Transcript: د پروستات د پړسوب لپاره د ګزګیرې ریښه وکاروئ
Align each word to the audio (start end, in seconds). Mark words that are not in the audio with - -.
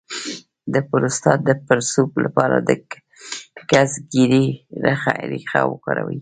د 0.73 0.75
پروستات 0.89 1.39
د 1.49 1.51
پړسوب 1.65 2.09
لپاره 2.25 2.55
د 2.67 2.69
ګزګیرې 3.71 4.45
ریښه 5.31 5.61
وکاروئ 5.69 6.19